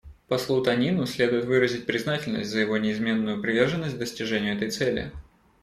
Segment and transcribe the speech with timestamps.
[0.27, 5.11] Послу Танину следует выразить признательность за его неизменную приверженность достижению этой цели.